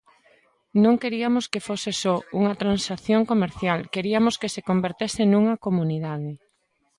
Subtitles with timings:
[0.83, 6.31] Non queriamos que fose só unha transacción comercial, queriamos que se convertese nunha comunidade.